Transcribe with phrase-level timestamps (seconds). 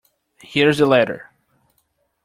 [0.41, 1.29] Here is the letter.